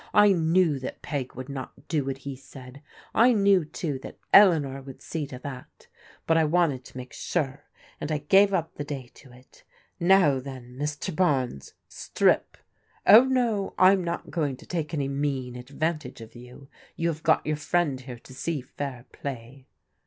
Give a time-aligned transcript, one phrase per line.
[0.15, 2.81] I knew that Peg would not do what he said;
[3.13, 5.85] I knew, too, that Eleanor would see to that,
[6.25, 7.65] but I wanted to make sure,
[7.99, 9.63] and I gave up the day to it
[9.99, 11.15] Now then, Mr.
[11.15, 12.57] Barnes, strip.
[13.05, 17.45] Oh no, I'm not going to take any mean advantage of you; you have got
[17.45, 19.67] your friend here to see fair play."